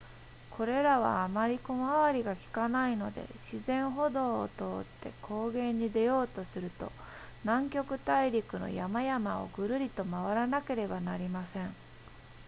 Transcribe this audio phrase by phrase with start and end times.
[0.49, 6.91] これらはあまり小回りがきかないので自然歩道を通って高原に出ようとすると
[7.43, 11.75] 南極大陸の山々をぐるりと回らなければなりません